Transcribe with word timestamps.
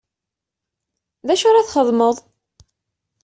D 1.27 1.29
acu 1.33 1.45
ara 1.47 1.67
txedmeḍ? 1.67 2.17